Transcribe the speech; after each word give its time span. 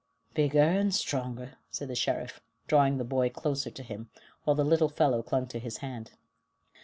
"Bigger 0.33 0.63
and 0.63 0.95
stronger," 0.95 1.59
said 1.69 1.87
the 1.87 1.93
Sheriff, 1.93 2.39
drawing 2.65 2.97
the 2.97 3.03
boy 3.03 3.29
closer 3.29 3.69
to 3.69 3.83
him, 3.83 4.09
while 4.45 4.55
the 4.55 4.63
little 4.65 4.89
fellow 4.89 5.21
clung 5.21 5.45
to 5.49 5.59
his 5.59 5.77
hand. 5.77 6.13